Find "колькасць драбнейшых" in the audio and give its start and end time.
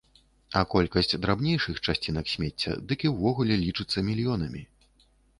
0.73-1.81